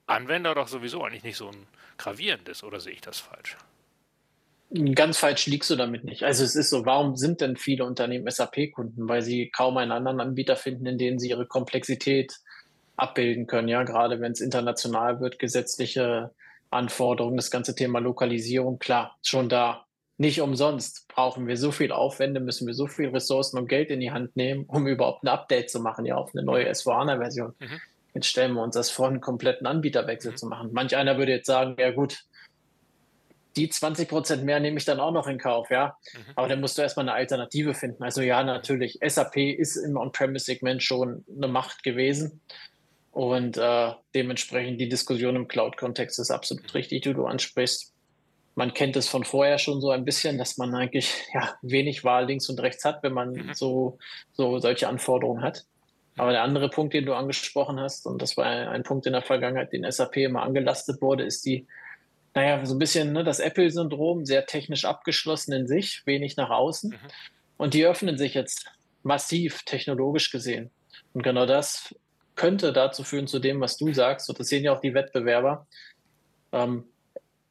Anwender 0.08 0.56
doch 0.56 0.68
sowieso 0.68 1.04
eigentlich 1.04 1.24
nicht 1.24 1.38
so 1.38 1.50
ein 1.50 1.68
gravierendes, 1.98 2.64
oder 2.64 2.80
sehe 2.80 2.94
ich 2.94 3.02
das 3.02 3.20
falsch? 3.20 3.58
Ganz 4.96 5.18
falsch 5.18 5.48
liegst 5.48 5.70
du 5.70 5.76
damit 5.76 6.06
nicht. 6.06 6.24
Also 6.24 6.46
es 6.46 6.56
ist 6.56 6.70
so, 6.70 6.86
warum 6.86 7.18
sind 7.18 7.42
denn 7.42 7.58
viele 7.58 7.84
Unternehmen 7.84 8.30
SAP-Kunden? 8.30 9.10
Weil 9.10 9.22
sie 9.22 9.50
kaum 9.50 9.76
einen 9.76 9.92
anderen 9.92 10.22
Anbieter 10.22 10.56
finden, 10.56 10.86
in 10.86 10.98
dem 10.98 11.20
sie 11.20 11.30
ihre 11.30 11.46
Komplexität 11.46 12.38
abbilden 12.96 13.48
können. 13.48 13.68
Ja, 13.68 13.84
gerade 13.84 14.22
wenn 14.22 14.32
es 14.32 14.40
international 14.40 15.20
wird, 15.20 15.40
gesetzliche 15.40 16.32
Anforderungen, 16.70 17.36
das 17.36 17.52
ganze 17.52 17.76
Thema 17.76 18.00
Lokalisierung, 18.00 18.80
klar, 18.80 19.18
schon 19.24 19.50
da. 19.50 19.86
Nicht 20.18 20.40
umsonst 20.40 21.08
brauchen 21.08 21.48
wir 21.48 21.58
so 21.58 21.72
viel 21.72 21.92
Aufwände, 21.92 22.40
müssen 22.40 22.68
wir 22.68 22.76
so 22.76 22.88
viel 22.88 23.10
Ressourcen 23.10 23.58
und 23.58 23.68
Geld 23.68 23.90
in 23.90 24.00
die 24.00 24.12
Hand 24.12 24.38
nehmen, 24.38 24.66
um 24.68 24.88
überhaupt 24.88 25.24
ein 25.24 25.30
Update 25.30 25.70
zu 25.70 25.80
machen, 25.80 26.06
ja, 26.06 26.16
auf 26.16 26.32
eine 26.34 26.44
neue 26.44 26.70
S4HANA-Version. 26.70 27.56
Mhm. 27.60 27.82
Jetzt 28.14 28.28
stellen 28.28 28.54
wir 28.54 28.62
uns 28.62 28.76
das 28.76 28.92
vor, 28.92 29.08
einen 29.08 29.20
kompletten 29.20 29.66
Anbieterwechsel 29.66 30.32
mhm. 30.32 30.38
zu 30.38 30.46
machen. 30.46 30.70
Manch 30.72 30.96
einer 30.96 31.18
würde 31.18 31.32
jetzt 31.32 31.48
sagen, 31.48 31.76
ja 31.80 31.92
gut, 31.92 32.24
die 33.56 33.70
20 33.70 34.08
Prozent 34.08 34.44
mehr 34.44 34.60
nehme 34.60 34.78
ich 34.78 34.86
dann 34.86 35.00
auch 35.00 35.12
noch 35.12 35.28
in 35.28 35.38
Kauf, 35.38 35.70
ja. 35.70 35.98
Mhm. 36.14 36.20
Aber 36.36 36.48
dann 36.48 36.62
musst 36.62 36.78
du 36.78 36.82
erstmal 36.82 37.08
eine 37.08 37.14
Alternative 37.14 37.74
finden. 37.74 38.04
Also 38.04 38.22
ja, 38.22 38.44
natürlich, 38.44 39.00
SAP 39.06 39.38
ist 39.38 39.76
im 39.76 39.98
On-Premise-Segment 39.98 40.82
schon 40.82 41.26
eine 41.36 41.48
Macht 41.48 41.84
gewesen. 41.84 42.42
Und 43.12 43.58
äh, 43.58 43.92
dementsprechend 44.16 44.80
die 44.80 44.88
Diskussion 44.88 45.36
im 45.36 45.48
Cloud-Kontext 45.48 46.20
ist 46.20 46.32
absolut 46.32 46.64
mhm. 46.64 46.70
richtig, 46.72 47.02
die 47.02 47.14
du 47.14 47.26
ansprichst. 47.26 47.94
Man 48.56 48.74
kennt 48.74 48.96
es 48.96 49.08
von 49.08 49.24
vorher 49.24 49.58
schon 49.58 49.82
so 49.82 49.92
ein 49.92 50.06
bisschen, 50.06 50.38
dass 50.38 50.58
man 50.58 50.74
eigentlich 50.74 51.14
ja, 51.34 51.56
wenig 51.62 52.04
Wahl 52.04 52.26
links 52.26 52.50
und 52.50 52.60
rechts 52.62 52.86
hat, 52.86 53.04
wenn 53.04 53.14
man 53.14 53.34
mhm. 53.34 53.54
so, 53.54 53.98
so 54.32 54.60
solche 54.60 54.88
Anforderungen 54.88 55.44
hat. 55.44 55.66
Aber 56.18 56.32
der 56.32 56.44
andere 56.44 56.70
Punkt, 56.70 56.94
den 56.94 57.06
du 57.06 57.14
angesprochen 57.14 57.80
hast, 57.80 58.06
und 58.06 58.22
das 58.22 58.36
war 58.38 58.46
ein 58.46 58.84
Punkt 58.84 59.06
in 59.06 59.14
der 59.14 59.22
Vergangenheit, 59.22 59.72
den 59.72 59.90
SAP 59.90 60.18
immer 60.18 60.44
angelastet 60.44 61.02
wurde, 61.02 61.24
ist 61.24 61.46
die 61.46 61.68
naja, 62.34 62.66
so 62.66 62.76
ein 62.76 62.80
bisschen 62.80 63.12
ne, 63.12 63.24
das 63.24 63.40
Apple-Syndrom, 63.40 64.26
sehr 64.26 64.46
technisch 64.46 64.86
abgeschlossen 64.86 65.54
in 65.54 65.68
sich, 65.68 66.06
wenig 66.06 66.38
nach 66.38 66.50
außen. 66.50 66.92
Mhm. 66.92 66.98
Und 67.58 67.74
die 67.74 67.86
öffnen 67.86 68.18
sich 68.18 68.34
jetzt 68.34 68.66
massiv 69.04 69.64
technologisch 69.64 70.32
gesehen. 70.32 70.72
Und 71.14 71.24
genau 71.24 71.46
das 71.46 71.94
könnte 72.36 72.72
dazu 72.74 73.04
führen, 73.04 73.28
zu 73.28 73.40
dem, 73.40 73.60
was 73.60 73.78
du 73.78 73.94
sagst, 73.94 74.30
und 74.30 74.40
das 74.40 74.48
sehen 74.48 74.64
ja 74.64 74.74
auch 74.74 74.82
die 74.82 74.94
Wettbewerber, 74.94 75.68
ähm, 76.54 76.86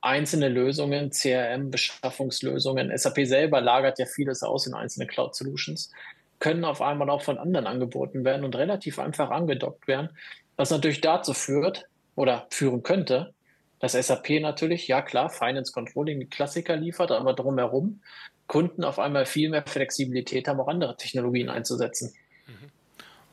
einzelne 0.01 0.49
Lösungen, 0.49 1.11
CRM, 1.11 1.71
Beschaffungslösungen, 1.71 2.97
SAP 2.97 3.27
selber 3.27 3.61
lagert 3.61 3.99
ja 3.99 4.07
vieles 4.07 4.43
aus 4.43 4.67
in 4.67 4.75
einzelne 4.75 5.07
Cloud-Solutions, 5.07 5.93
können 6.39 6.65
auf 6.65 6.81
einmal 6.81 7.11
auch 7.11 7.23
von 7.23 7.39
anderen 7.39 7.67
angeboten 7.67 8.25
werden 8.25 8.45
und 8.45 8.57
relativ 8.57 8.99
einfach 8.99 9.31
angedockt 9.31 9.87
werden, 9.87 10.09
was 10.57 10.71
natürlich 10.71 11.03
dazu 11.03 11.35
führt 11.35 11.87
oder 12.17 12.47
führen 12.51 12.83
könnte, 12.83 13.35
dass 13.81 13.93
SAP 13.93 14.41
natürlich, 14.41 14.87
ja 14.87 15.03
klar, 15.03 15.31
Finance 15.31 15.73
Controlling 15.73 16.29
Klassiker 16.31 16.77
liefert, 16.77 17.11
aber 17.11 17.35
drumherum 17.35 18.01
Kunden 18.47 18.85
auf 18.85 18.99
einmal 18.99 19.27
viel 19.27 19.49
mehr 19.49 19.65
Flexibilität 19.67 20.49
haben, 20.49 20.61
auch 20.61 20.69
andere 20.69 20.97
Technologien 20.97 21.49
einzusetzen. 21.49 22.15
Mhm. 22.47 22.71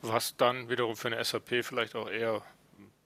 Was 0.02 0.36
dann 0.36 0.68
wiederum 0.68 0.96
für 0.96 1.08
eine 1.08 1.22
SAP 1.22 1.64
vielleicht 1.64 1.94
auch 1.94 2.08
eher 2.08 2.42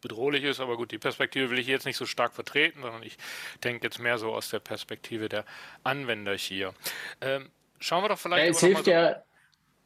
bedrohlich 0.02 0.44
ist, 0.44 0.60
aber 0.60 0.76
gut, 0.76 0.90
die 0.90 0.98
Perspektive 0.98 1.50
will 1.50 1.58
ich 1.58 1.66
jetzt 1.66 1.86
nicht 1.86 1.96
so 1.96 2.06
stark 2.06 2.34
vertreten, 2.34 2.82
sondern 2.82 3.02
ich 3.02 3.16
denke 3.64 3.86
jetzt 3.86 3.98
mehr 3.98 4.18
so 4.18 4.32
aus 4.34 4.50
der 4.50 4.58
Perspektive 4.58 5.28
der 5.28 5.44
Anwender 5.84 6.36
hier. 6.36 6.74
Ähm, 7.20 7.48
schauen 7.78 8.04
wir 8.04 8.08
doch 8.08 8.18
vielleicht. 8.18 8.44
Ja, 8.44 8.50
es 8.50 8.60
hilft 8.60 8.84
so 8.84 8.90
ja, 8.90 9.22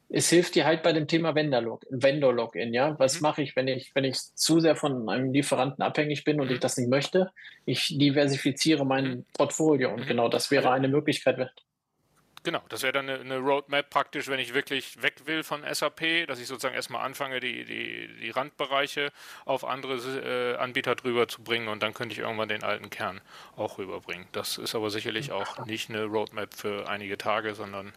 es 0.09 0.31
hilft 0.31 0.55
dir 0.55 0.65
halt 0.65 0.83
bei 0.83 0.93
dem 0.93 1.09
Thema 1.09 1.35
Vendor-Login, 1.35 2.73
ja. 2.73 2.99
Was 2.99 3.17
mhm. 3.17 3.23
mache 3.23 3.43
ich, 3.43 3.57
wenn 3.57 3.69
ich, 3.69 3.95
wenn 3.95 4.05
ich 4.05 4.19
zu 4.19 4.61
sehr 4.61 4.77
von 4.77 5.09
einem 5.09 5.33
Lieferanten 5.33 5.83
abhängig 5.83 6.25
bin 6.25 6.41
und 6.41 6.51
ich 6.51 6.61
das 6.61 6.77
nicht 6.77 6.89
möchte? 6.89 7.31
Ich 7.65 7.97
diversifiziere 7.99 8.87
mein 8.87 9.05
mhm. 9.05 9.25
Portfolio 9.33 9.91
und 9.91 10.03
mhm. 10.03 10.07
genau 10.07 10.29
das 10.29 10.51
wäre 10.51 10.71
eine 10.71 10.89
Möglichkeit. 10.89 11.51
Genau, 12.45 12.63
das 12.69 12.85
wäre 12.85 12.93
dann 12.93 13.11
eine, 13.11 13.19
eine, 13.19 13.39
Roadmap 13.39 13.91
praktisch, 13.91 14.29
wenn 14.29 14.39
ich 14.39 14.55
wirklich 14.55 15.03
weg 15.03 15.15
will 15.25 15.43
von 15.43 15.65
SAP, 15.69 16.29
dass 16.29 16.39
ich 16.39 16.47
sozusagen 16.47 16.77
erstmal 16.77 17.05
anfange, 17.05 17.41
die, 17.41 17.65
die, 17.65 18.09
die 18.21 18.31
Randbereiche 18.31 19.11
auf 19.45 19.65
andere 19.65 19.97
äh, 19.97 20.57
Anbieter 20.57 20.95
drüber 20.95 21.27
zu 21.27 21.43
bringen 21.43 21.67
und 21.67 21.83
dann 21.83 21.93
könnte 21.93 22.13
ich 22.13 22.21
irgendwann 22.21 22.49
den 22.49 22.63
alten 22.63 22.89
Kern 22.89 23.21
auch 23.57 23.79
rüberbringen. 23.79 24.29
Das 24.31 24.59
ist 24.59 24.77
aber 24.77 24.91
sicherlich 24.91 25.33
auch 25.33 25.67
nicht 25.67 25.91
eine 25.91 26.05
Roadmap 26.05 26.55
für 26.55 26.89
einige 26.89 27.19
Tage, 27.19 27.57
sondern 27.57 27.93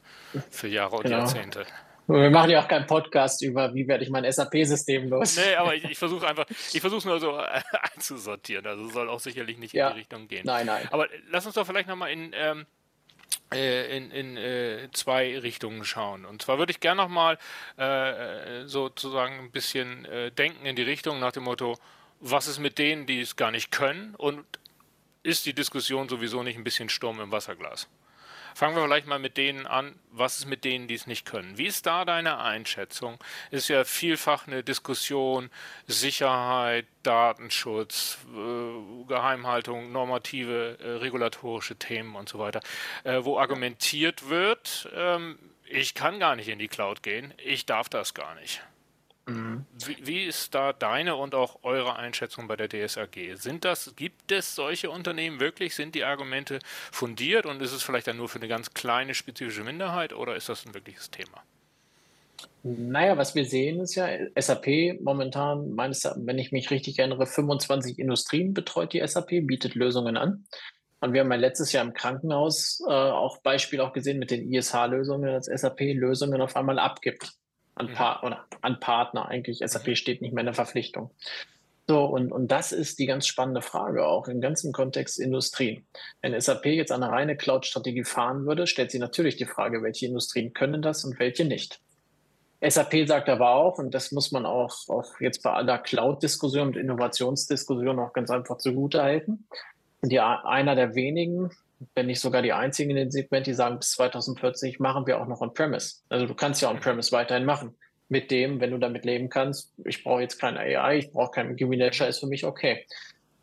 für 0.50 0.68
Jahre 0.68 0.96
und 0.96 1.04
genau. 1.04 1.20
Jahrzehnte. 1.20 1.68
Wir 2.10 2.32
machen 2.32 2.50
ja 2.50 2.64
auch 2.64 2.68
keinen 2.68 2.88
Podcast 2.88 3.44
über, 3.44 3.74
wie 3.76 3.88
werde 3.88 4.04
ich 4.04 4.10
mein 4.10 4.30
SAP-System 4.30 5.10
los. 5.10 5.38
Nee, 5.38 5.56
aber 5.56 5.76
ich, 5.76 5.84
ich 5.84 5.98
versuche 5.98 6.28
einfach, 6.28 6.46
ich 6.50 6.82
versuche 6.82 6.98
es 6.98 7.06
nur 7.06 7.20
so 7.20 7.36
einzusortieren. 7.96 8.66
Also 8.66 8.90
soll 8.90 9.10
auch 9.10 9.20
sicherlich 9.20 9.60
nicht 9.60 9.74
ja. 9.74 9.90
in 9.90 9.94
die 9.94 10.00
Richtung 10.00 10.28
gehen. 10.28 10.42
Nein, 10.44 10.66
nein. 10.66 10.88
Aber 10.92 11.08
lass 11.30 11.46
uns 11.46 11.54
doch 11.54 11.68
vielleicht 11.68 11.88
nochmal 11.88 12.12
in, 12.12 12.32
ähm, 12.34 12.66
äh, 13.54 13.96
in, 13.96 14.10
in 14.10 14.38
äh, 14.38 14.90
zwei 14.92 15.38
Richtungen 15.38 15.86
schauen. 15.86 16.26
Und 16.26 16.42
zwar 16.42 16.58
würde 16.58 16.72
ich 16.72 16.80
gerne 16.80 17.04
nochmal 17.04 17.38
äh, 17.78 18.66
sozusagen 18.66 19.38
ein 19.40 19.52
bisschen 19.52 20.06
äh, 20.06 20.32
denken 20.32 20.66
in 20.66 20.76
die 20.76 20.82
Richtung 20.82 21.20
nach 21.20 21.32
dem 21.32 21.44
Motto, 21.44 21.78
was 22.20 22.48
ist 22.48 22.58
mit 22.58 22.80
denen, 22.80 23.06
die 23.06 23.22
es 23.22 23.36
gar 23.36 23.52
nicht 23.52 23.72
können 23.72 24.16
und 24.16 24.46
ist 25.22 25.46
die 25.46 25.54
Diskussion 25.54 26.10
sowieso 26.10 26.42
nicht 26.42 26.58
ein 26.58 26.64
bisschen 26.64 26.90
Sturm 26.90 27.20
im 27.20 27.32
Wasserglas? 27.32 27.88
Fangen 28.56 28.76
wir 28.76 28.84
vielleicht 28.84 29.08
mal 29.08 29.20
mit 29.20 29.38
denen 29.38 29.66
an. 29.68 29.98
Was 30.12 30.40
ist 30.40 30.46
mit 30.46 30.64
denen, 30.64 30.88
die 30.88 30.96
es 30.96 31.08
nicht 31.08 31.26
können? 31.26 31.58
Wie 31.58 31.68
ist 31.68 31.86
da 31.86 32.06
deine 32.06 32.40
Einschätzung? 32.40 33.18
Ist 33.52 33.68
ja 33.68 33.84
vielfach 33.84 34.48
eine 34.48 34.64
Diskussion, 34.64 35.50
Sicherheit, 35.88 36.88
Datenschutz, 37.04 38.18
äh, 38.34 39.06
Geheimhaltung, 39.08 39.92
normative, 39.92 40.78
äh, 40.80 40.90
regulatorische 40.98 41.76
Themen 41.76 42.16
und 42.16 42.30
so 42.30 42.40
weiter, 42.40 42.60
äh, 43.04 43.20
wo 43.22 43.40
argumentiert 43.40 44.30
wird, 44.30 44.90
ähm, 44.94 45.38
ich 45.72 45.94
kann 45.94 46.20
gar 46.20 46.36
nicht 46.36 46.50
in 46.50 46.60
die 46.60 46.68
Cloud 46.68 47.04
gehen, 47.04 47.34
ich 47.38 47.66
darf 47.66 47.90
das 47.90 48.14
gar 48.14 48.36
nicht. 48.36 48.62
Mhm. 49.30 49.66
Wie, 49.86 49.98
wie, 50.08 50.26
ist 50.26 50.56
da 50.56 50.74
deine 50.74 51.16
und 51.16 51.36
auch 51.36 51.60
eure 51.64 51.96
Einschätzung 51.96 52.48
bei 52.48 52.56
der 52.56 52.68
DSAG? 52.68 53.36
Sind 53.36 53.64
das, 53.64 53.94
gibt 53.96 54.32
es 54.32 54.56
solche 54.56 54.90
Unternehmen 54.90 55.40
wirklich? 55.40 55.76
Sind 55.76 55.94
die 55.94 56.04
Argumente 56.04 56.60
fundiert 56.92 57.46
und 57.46 57.62
ist 57.62 57.72
es 57.72 57.84
vielleicht 57.84 58.08
dann 58.08 58.18
nur 58.18 58.28
für 58.28 58.40
eine 58.40 58.48
ganz 58.48 58.74
kleine 58.74 59.14
spezifische 59.14 59.64
Minderheit 59.64 60.14
oder 60.14 60.36
ist 60.36 60.50
das 60.50 60.66
ein 60.66 60.74
wirkliches 60.74 61.12
Thema? 61.12 61.44
Naja, 62.64 63.18
was 63.18 63.36
wir 63.36 63.46
sehen 63.46 63.80
ist 63.82 63.96
ja, 63.96 64.08
SAP 64.36 65.00
momentan, 65.02 65.76
meines, 65.76 66.04
wenn 66.18 66.40
ich 66.40 66.52
mich 66.52 66.72
richtig 66.72 66.98
erinnere, 67.00 67.26
25 67.26 68.00
Industrien 68.00 68.54
betreut 68.54 68.94
die 68.94 69.06
SAP, 69.06 69.46
bietet 69.46 69.76
Lösungen 69.76 70.18
an. 70.18 70.46
Und 71.02 71.14
wir 71.14 71.22
haben 71.22 71.32
ja 71.32 71.38
letztes 71.38 71.72
Jahr 71.72 71.86
im 71.86 71.94
Krankenhaus 71.94 72.82
äh, 72.86 72.92
auch 72.92 73.38
Beispiel 73.38 73.80
auch 73.80 73.94
gesehen 73.94 74.20
mit 74.20 74.32
den 74.32 74.52
ISH-Lösungen, 74.52 75.32
dass 75.32 75.46
SAP 75.46 75.80
Lösungen 75.94 76.42
auf 76.42 76.58
einmal 76.58 76.80
abgibt 76.80 77.40
an, 77.80 77.94
pa 77.94 78.22
oder 78.24 78.46
an 78.62 78.80
Partner 78.80 79.28
eigentlich. 79.28 79.60
SAP 79.66 79.88
mhm. 79.88 79.96
steht 79.96 80.22
nicht 80.22 80.34
mehr 80.34 80.42
in 80.42 80.48
der 80.48 80.54
Verpflichtung. 80.54 81.12
So, 81.88 82.06
und, 82.06 82.32
und 82.32 82.52
das 82.52 82.72
ist 82.72 83.00
die 83.00 83.08
ganz 83.08 83.26
spannende 83.26 83.64
Frage 83.64 84.06
auch 84.06 84.28
im 84.28 84.42
ganzen 84.42 84.72
Kontext 84.72 85.20
Industrie. 85.20 85.84
Wenn 86.22 86.40
SAP 86.40 86.68
jetzt 86.68 86.92
eine 86.92 87.10
reine 87.10 87.36
Cloud-Strategie 87.36 88.04
fahren 88.04 88.46
würde, 88.46 88.68
stellt 88.68 88.92
sie 88.92 89.00
natürlich 89.00 89.38
die 89.38 89.48
Frage, 89.48 89.82
welche 89.82 90.06
Industrien 90.06 90.54
können 90.54 90.84
das 90.84 91.04
und 91.04 91.18
welche 91.18 91.46
nicht. 91.46 91.82
SAP 92.62 93.08
sagt 93.08 93.30
aber 93.30 93.56
auch, 93.56 93.80
und 93.80 93.94
das 93.96 94.12
muss 94.12 94.32
man 94.32 94.46
auch, 94.46 94.88
auch 94.90 95.20
jetzt 95.20 95.42
bei 95.42 95.52
aller 95.52 95.80
Cloud-Diskussion 95.80 96.68
und 96.68 96.78
Innovationsdiskussion 96.78 97.98
auch 97.98 98.14
ganz 98.14 98.30
einfach 98.30 98.58
zugute 98.58 99.02
halten, 99.02 99.48
sind 100.02 100.12
ja 100.12 100.44
einer 100.46 100.76
der 100.76 100.94
wenigen, 100.94 101.50
wenn 101.96 102.08
nicht 102.08 102.20
sogar 102.20 102.42
die 102.42 102.54
einzigen 102.54 102.92
in 102.92 102.98
dem 102.98 103.12
Segment, 103.12 103.48
die 103.48 103.54
sagen, 103.54 103.80
bis 103.80 103.92
2040 103.92 104.80
machen 104.80 105.08
wir 105.08 105.20
auch 105.22 105.28
noch 105.28 105.42
On-Premise. 105.42 105.98
Also 106.10 106.26
du 106.26 106.34
kannst 106.34 106.62
ja 106.62 106.70
On-Premise 106.70 107.12
weiterhin 107.12 107.46
machen. 107.46 107.78
Mit 108.12 108.32
dem, 108.32 108.60
wenn 108.60 108.72
du 108.72 108.80
damit 108.80 109.06
leben 109.06 109.30
kannst, 109.30 109.72
ich 109.86 110.04
brauche 110.04 110.22
jetzt 110.22 110.40
keine 110.40 110.60
AI, 110.60 110.98
ich 110.98 111.12
brauche 111.12 111.32
keinen 111.32 111.56
Nature, 111.56 112.10
ist 112.10 112.20
für 112.20 112.28
mich 112.28 112.44
okay. 112.44 112.86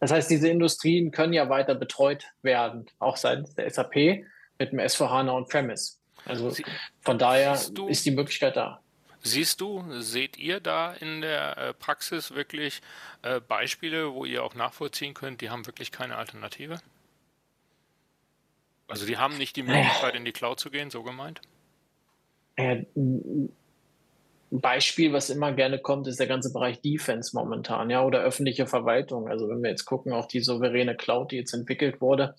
Das 0.01 0.11
heißt, 0.11 0.29
diese 0.29 0.49
Industrien 0.49 1.13
können 1.13 1.33
ja 1.33 1.49
weiter 1.49 1.75
betreut 1.75 2.25
werden, 2.43 2.87
auch 2.99 3.17
seitens 3.17 3.55
der 3.55 3.71
SAP 3.71 4.25
mit 4.59 4.73
dem 4.73 4.81
S4HANA 4.81 5.33
On-Premise. 5.33 5.99
Also 6.25 6.53
von 7.01 7.19
daher 7.19 7.59
ist 7.89 8.05
die 8.05 8.11
Möglichkeit 8.11 8.57
da. 8.57 8.81
Siehst 9.23 9.61
du, 9.61 9.85
seht 10.01 10.37
ihr 10.37 10.61
da 10.61 10.93
in 10.93 11.21
der 11.21 11.57
äh, 11.57 11.75
Praxis 11.75 12.33
wirklich 12.33 12.81
äh, 13.23 13.41
Beispiele, 13.41 14.15
wo 14.15 14.25
ihr 14.25 14.45
auch 14.45 14.55
nachvollziehen 14.55 15.15
könnt, 15.15 15.41
die 15.41 15.51
haben 15.51 15.67
wirklich 15.67 15.91
keine 15.91 16.17
Alternative? 16.17 16.79
Also 18.89 19.07
die 19.07 19.19
haben 19.19 19.37
nicht 19.37 19.57
die 19.57 19.63
Möglichkeit, 19.63 20.15
in 20.15 20.25
die 20.25 20.33
Cloud 20.33 20.61
zu 20.61 20.71
gehen, 20.71 20.91
so 20.91 21.03
gemeint? 21.03 21.41
ein 22.59 22.87
Beispiel, 24.51 25.13
was 25.13 25.31
immer 25.31 25.53
gerne 25.53 25.79
kommt, 25.79 26.07
ist 26.07 26.21
der 26.21 26.27
ganze 26.27 26.53
Bereich 26.53 26.81
Defense 26.81 27.35
momentan, 27.35 27.91
ja, 27.91 28.05
oder 28.05 28.21
öffentliche 28.21 28.67
Verwaltung. 28.67 29.29
Also 29.29 29.49
wenn 29.49 29.63
wir 29.63 29.71
jetzt 29.71 29.85
gucken, 29.85 30.13
auch 30.13 30.27
die 30.27 30.41
souveräne 30.41 30.97
Cloud, 30.97 31.33
die 31.33 31.37
jetzt 31.37 31.53
entwickelt 31.53 32.01
wurde 32.01 32.35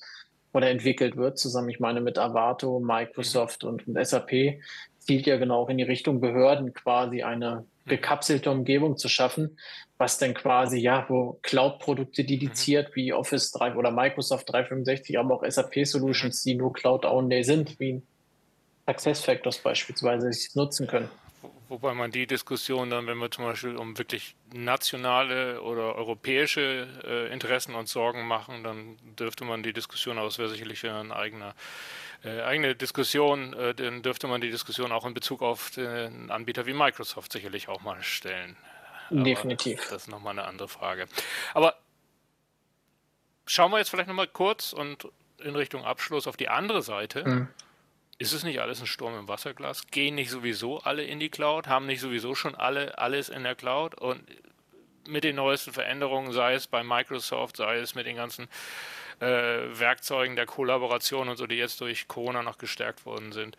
oder 0.53 0.69
entwickelt 0.69 1.17
wird, 1.17 1.37
zusammen, 1.37 1.69
ich 1.69 1.79
meine 1.79 2.01
mit 2.01 2.17
Avato, 2.17 2.79
Microsoft 2.79 3.63
mhm. 3.63 3.69
und, 3.69 3.87
und 3.87 4.05
SAP, 4.05 4.59
zielt 4.99 5.25
ja 5.25 5.37
genau 5.37 5.61
auch 5.61 5.69
in 5.69 5.77
die 5.77 5.83
Richtung 5.83 6.19
Behörden 6.19 6.73
quasi 6.73 7.23
eine 7.23 7.65
gekapselte 7.87 8.51
Umgebung 8.51 8.97
zu 8.97 9.09
schaffen, 9.09 9.57
was 9.97 10.17
dann 10.19 10.33
quasi, 10.33 10.79
ja, 10.79 11.05
wo 11.09 11.39
Cloud-Produkte 11.41 12.23
dediziert 12.23 12.89
mhm. 12.89 12.95
wie 12.95 13.13
Office 13.13 13.51
3 13.51 13.75
oder 13.75 13.91
Microsoft 13.91 14.51
365, 14.51 15.17
aber 15.17 15.35
auch 15.35 15.43
SAP-Solutions, 15.43 16.43
die 16.43 16.55
nur 16.55 16.73
Cloud-only 16.73 17.43
sind, 17.43 17.79
wie 17.79 18.01
SuccessFactors 18.87 19.59
beispielsweise, 19.59 20.31
sich 20.31 20.55
nutzen 20.55 20.87
können. 20.87 21.09
Wobei 21.69 21.93
man 21.93 22.11
die 22.11 22.27
Diskussion 22.27 22.89
dann, 22.89 23.07
wenn 23.07 23.17
wir 23.17 23.29
zum 23.29 23.43
Beispiel 23.43 23.75
um 23.75 23.97
wirklich 23.97 24.35
nationale 24.53 25.61
oder 25.61 25.95
europäische 25.95 26.87
äh, 27.05 27.33
Interessen 27.33 27.75
und 27.75 27.89
Sorgen 27.89 28.25
machen, 28.25 28.63
dann 28.63 28.97
dürfte 29.19 29.43
man 29.43 29.63
die 29.63 29.73
Diskussion, 29.73 30.17
aber 30.17 30.27
es 30.27 30.37
wäre 30.37 30.47
sicherlich 30.47 30.85
ein 30.85 31.11
eigener 31.11 31.55
äh, 32.23 32.41
eigene 32.41 32.75
Diskussion, 32.75 33.53
äh, 33.53 33.73
dann 33.73 34.01
dürfte 34.01 34.27
man 34.27 34.41
die 34.41 34.49
Diskussion 34.49 34.91
auch 34.91 35.05
in 35.05 35.13
Bezug 35.13 35.41
auf 35.41 35.71
den 35.71 36.31
Anbieter 36.31 36.65
wie 36.65 36.73
Microsoft 36.73 37.31
sicherlich 37.31 37.67
auch 37.69 37.81
mal 37.81 38.01
stellen. 38.03 38.57
Definitiv. 39.09 39.79
Aber 39.81 39.91
das 39.91 40.03
ist 40.03 40.07
nochmal 40.09 40.37
eine 40.37 40.47
andere 40.47 40.67
Frage. 40.67 41.07
Aber 41.53 41.75
schauen 43.45 43.71
wir 43.71 43.77
jetzt 43.77 43.89
vielleicht 43.89 44.09
nochmal 44.09 44.27
kurz 44.27 44.73
und 44.73 45.07
in 45.39 45.55
Richtung 45.55 45.85
Abschluss 45.85 46.27
auf 46.27 46.37
die 46.37 46.49
andere 46.49 46.81
Seite. 46.81 47.23
Mhm. 47.27 47.47
Ist 48.19 48.33
es 48.33 48.43
nicht 48.43 48.59
alles 48.59 48.81
ein 48.81 48.87
Sturm 48.87 49.17
im 49.17 49.27
Wasserglas? 49.27 49.87
Gehen 49.91 50.15
nicht 50.15 50.31
sowieso 50.31 50.79
alle 50.79 51.03
in 51.03 51.19
die 51.19 51.29
Cloud? 51.29 51.67
Haben 51.67 51.85
nicht 51.85 52.01
sowieso 52.01 52.33
schon 52.33 52.55
alle 52.55 52.97
alles 52.97 53.29
in 53.29 53.43
der 53.43 53.55
Cloud? 53.55 53.93
Und 53.95 54.23
mit 55.07 55.23
den 55.23 55.35
neuesten 55.35 55.71
Veränderungen, 55.71 56.31
sei 56.31 56.55
es 56.55 56.67
bei 56.67 56.83
Microsoft, 56.83 57.57
sei 57.57 57.77
es 57.77 57.95
mit 57.95 58.07
den 58.07 58.15
ganzen 58.15 58.47
äh, 59.19 59.79
Werkzeugen 59.79 60.35
der 60.35 60.45
Kollaboration 60.45 61.29
und 61.29 61.37
so, 61.37 61.47
die 61.47 61.55
jetzt 61.55 61.81
durch 61.81 62.07
Corona 62.07 62.43
noch 62.43 62.57
gestärkt 62.57 63.05
worden 63.05 63.31
sind. 63.31 63.57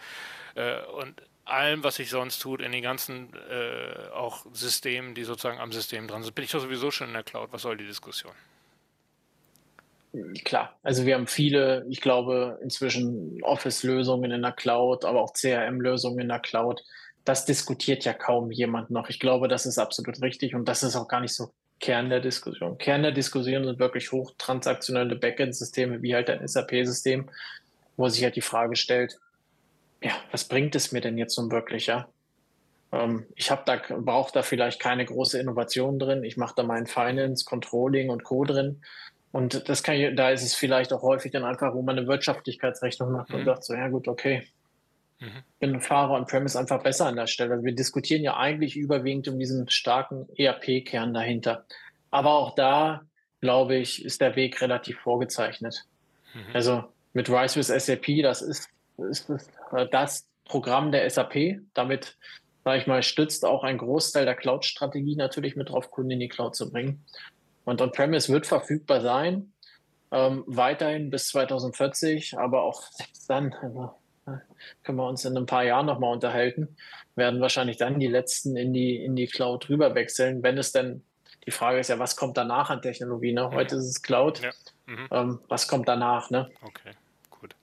Äh, 0.54 0.82
und 0.86 1.22
allem, 1.44 1.82
was 1.82 1.96
sich 1.96 2.10
sonst 2.10 2.40
tut, 2.40 2.60
in 2.60 2.72
den 2.72 2.82
ganzen 2.82 3.30
äh, 3.50 4.10
auch 4.14 4.44
Systemen, 4.52 5.14
die 5.14 5.24
sozusagen 5.24 5.58
am 5.58 5.72
System 5.72 6.06
dran 6.06 6.22
sind, 6.22 6.34
bin 6.34 6.44
ich 6.44 6.50
doch 6.50 6.60
sowieso 6.60 6.90
schon 6.90 7.08
in 7.08 7.14
der 7.14 7.22
Cloud. 7.22 7.48
Was 7.52 7.62
soll 7.62 7.76
die 7.76 7.86
Diskussion? 7.86 8.32
Klar, 10.44 10.78
also 10.82 11.04
wir 11.04 11.14
haben 11.14 11.26
viele, 11.26 11.84
ich 11.88 12.00
glaube, 12.00 12.58
inzwischen 12.62 13.42
Office-Lösungen 13.42 14.30
in 14.30 14.42
der 14.42 14.52
Cloud, 14.52 15.04
aber 15.04 15.20
auch 15.20 15.34
CRM-Lösungen 15.34 16.20
in 16.20 16.28
der 16.28 16.40
Cloud. 16.40 16.82
Das 17.24 17.44
diskutiert 17.44 18.04
ja 18.04 18.14
kaum 18.14 18.50
jemand 18.50 18.90
noch. 18.90 19.10
Ich 19.10 19.20
glaube, 19.20 19.48
das 19.48 19.66
ist 19.66 19.78
absolut 19.78 20.22
richtig 20.22 20.54
und 20.54 20.66
das 20.66 20.82
ist 20.82 20.96
auch 20.96 21.08
gar 21.08 21.20
nicht 21.20 21.34
so 21.34 21.50
Kern 21.80 22.10
der 22.10 22.20
Diskussion. 22.20 22.78
Kern 22.78 23.02
der 23.02 23.12
Diskussion 23.12 23.64
sind 23.64 23.78
wirklich 23.78 24.10
hochtransaktionelle 24.12 25.16
Backend-Systeme, 25.16 26.02
wie 26.02 26.14
halt 26.14 26.30
ein 26.30 26.46
SAP-System, 26.46 27.30
wo 27.96 28.08
sich 28.08 28.24
halt 28.24 28.36
die 28.36 28.40
Frage 28.40 28.76
stellt, 28.76 29.18
ja, 30.02 30.12
was 30.30 30.44
bringt 30.44 30.74
es 30.74 30.92
mir 30.92 31.00
denn 31.00 31.18
jetzt 31.18 31.36
nun 31.38 31.50
wirklich, 31.50 31.86
ja? 31.86 32.08
Ähm, 32.92 33.26
ich 33.34 33.50
habe 33.50 33.62
da, 33.66 33.80
brauche 33.98 34.32
da 34.32 34.42
vielleicht 34.42 34.80
keine 34.80 35.04
große 35.04 35.38
Innovation 35.38 35.98
drin. 35.98 36.24
Ich 36.24 36.36
mache 36.36 36.54
da 36.56 36.62
mein 36.62 36.86
Finance, 36.86 37.44
Controlling 37.44 38.10
und 38.10 38.24
Co. 38.24 38.44
drin. 38.44 38.80
Und 39.30 39.68
das 39.68 39.82
kann 39.82 39.96
ich, 39.96 40.14
da 40.16 40.30
ist 40.30 40.42
es 40.42 40.54
vielleicht 40.54 40.92
auch 40.92 41.02
häufig 41.02 41.32
dann 41.32 41.44
einfach, 41.44 41.74
wo 41.74 41.82
man 41.82 41.98
eine 41.98 42.06
Wirtschaftlichkeitsrechnung 42.06 43.12
macht 43.12 43.30
mhm. 43.30 43.36
und 43.36 43.44
sagt 43.44 43.64
so, 43.64 43.74
ja 43.74 43.88
gut, 43.88 44.08
okay. 44.08 44.46
Mhm. 45.20 45.42
Bin 45.58 45.80
Fahrer 45.80 46.14
und 46.14 46.28
Premise 46.28 46.58
einfach 46.58 46.82
besser 46.82 47.06
an 47.06 47.16
der 47.16 47.26
Stelle. 47.26 47.52
Also 47.52 47.64
wir 47.64 47.74
diskutieren 47.74 48.22
ja 48.22 48.36
eigentlich 48.36 48.76
überwiegend 48.76 49.28
um 49.28 49.38
diesen 49.38 49.68
starken 49.68 50.28
ERP-Kern 50.36 51.12
dahinter. 51.12 51.64
Aber 52.10 52.34
auch 52.34 52.54
da, 52.54 53.02
glaube 53.40 53.76
ich, 53.76 54.04
ist 54.04 54.20
der 54.20 54.36
Weg 54.36 54.60
relativ 54.60 54.98
vorgezeichnet. 55.00 55.84
Mhm. 56.34 56.54
Also 56.54 56.84
mit 57.12 57.28
Rise 57.28 57.56
with 57.56 57.66
SAP, 57.66 58.22
das 58.22 58.42
ist, 58.42 58.68
ist 59.10 59.30
das 59.90 60.26
Programm 60.44 60.92
der 60.92 61.08
SAP. 61.10 61.60
Damit 61.74 62.16
sage 62.68 62.80
ich 62.80 62.86
mal, 62.86 63.02
stützt 63.02 63.46
auch 63.46 63.64
einen 63.64 63.78
Großteil 63.78 64.26
der 64.26 64.34
Cloud-Strategie 64.34 65.16
natürlich 65.16 65.56
mit 65.56 65.70
drauf, 65.70 65.90
Kunden 65.90 66.10
in 66.10 66.20
die 66.20 66.28
Cloud 66.28 66.54
zu 66.54 66.70
bringen. 66.70 67.02
Und 67.64 67.80
On-Premise 67.80 68.30
wird 68.30 68.46
verfügbar 68.46 69.00
sein, 69.00 69.54
ähm, 70.10 70.44
weiterhin 70.46 71.08
bis 71.08 71.28
2040, 71.28 72.38
aber 72.38 72.62
auch 72.62 72.82
selbst 72.82 73.28
dann, 73.30 73.54
also, 73.54 73.90
können 74.82 74.98
wir 74.98 75.08
uns 75.08 75.24
in 75.24 75.36
ein 75.36 75.46
paar 75.46 75.64
Jahren 75.64 75.86
nochmal 75.86 76.12
unterhalten, 76.12 76.76
werden 77.14 77.40
wahrscheinlich 77.40 77.76
dann 77.76 77.98
die 77.98 78.06
letzten 78.06 78.56
in 78.56 78.72
die, 78.72 78.96
in 79.04 79.16
die 79.16 79.26
Cloud 79.26 79.68
rüber 79.68 79.94
wechseln, 79.94 80.42
wenn 80.42 80.58
es 80.58 80.72
denn, 80.72 81.04
die 81.46 81.50
Frage 81.50 81.78
ist 81.78 81.88
ja, 81.88 81.98
was 81.98 82.16
kommt 82.16 82.36
danach 82.36 82.70
an 82.70 82.82
Technologie? 82.82 83.32
Ne? 83.32 83.50
Heute 83.50 83.74
mhm. 83.74 83.80
ist 83.80 83.86
es 83.88 84.02
Cloud. 84.02 84.42
Ja. 84.42 84.50
Mhm. 84.86 85.08
Ähm, 85.10 85.40
was 85.48 85.68
kommt 85.68 85.88
danach? 85.88 86.30
Ne? 86.30 86.50
Okay, 86.62 86.92
gut. 87.30 87.54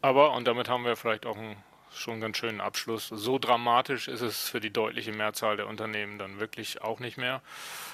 Aber, 0.00 0.32
und 0.34 0.46
damit 0.46 0.68
haben 0.68 0.84
wir 0.84 0.96
vielleicht 0.96 1.26
auch 1.26 1.36
einen 1.36 1.56
schon 1.94 2.20
ganz 2.20 2.36
schönen 2.36 2.60
Abschluss. 2.60 3.08
So 3.08 3.38
dramatisch 3.38 4.08
ist 4.08 4.20
es 4.20 4.48
für 4.48 4.60
die 4.60 4.72
deutliche 4.72 5.12
Mehrzahl 5.12 5.56
der 5.56 5.68
Unternehmen 5.68 6.18
dann 6.18 6.40
wirklich 6.40 6.82
auch 6.82 7.00
nicht 7.00 7.16
mehr. 7.16 7.40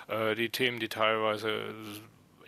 Äh, 0.08 0.34
die 0.34 0.50
Themen, 0.50 0.80
die 0.80 0.88
teilweise 0.88 1.74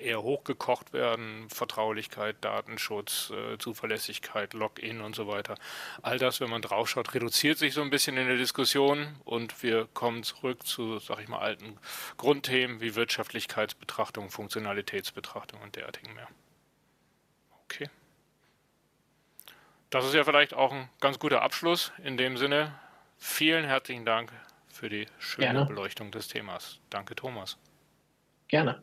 eher 0.02 0.22
hochgekocht 0.22 0.92
werden, 0.92 1.48
Vertraulichkeit, 1.48 2.36
Datenschutz, 2.40 3.30
äh, 3.30 3.58
Zuverlässigkeit, 3.58 4.54
Login 4.54 5.00
und 5.00 5.14
so 5.14 5.26
weiter. 5.26 5.56
All 6.02 6.18
das, 6.18 6.40
wenn 6.40 6.50
man 6.50 6.62
draufschaut, 6.62 7.14
reduziert 7.14 7.58
sich 7.58 7.74
so 7.74 7.82
ein 7.82 7.90
bisschen 7.90 8.16
in 8.16 8.26
der 8.26 8.36
Diskussion 8.36 9.16
und 9.24 9.62
wir 9.62 9.88
kommen 9.94 10.22
zurück 10.22 10.66
zu, 10.66 10.98
sag 10.98 11.20
ich 11.20 11.28
mal, 11.28 11.38
alten 11.38 11.78
Grundthemen 12.16 12.80
wie 12.80 12.94
Wirtschaftlichkeitsbetrachtung, 12.94 14.30
Funktionalitätsbetrachtung 14.30 15.60
und 15.62 15.76
derartigen 15.76 16.14
mehr. 16.14 16.28
Okay. 17.64 17.88
Das 19.90 20.04
ist 20.04 20.14
ja 20.14 20.24
vielleicht 20.24 20.54
auch 20.54 20.72
ein 20.72 20.88
ganz 21.00 21.18
guter 21.18 21.42
Abschluss. 21.42 21.92
In 22.02 22.16
dem 22.16 22.36
Sinne, 22.36 22.74
vielen 23.18 23.64
herzlichen 23.64 24.06
Dank 24.06 24.32
für 24.68 24.88
die 24.88 25.06
schöne 25.18 25.48
Gerne. 25.48 25.66
Beleuchtung 25.66 26.10
des 26.10 26.28
Themas. 26.28 26.80
Danke, 26.88 27.14
Thomas. 27.14 27.58
Gerne. 28.48 28.82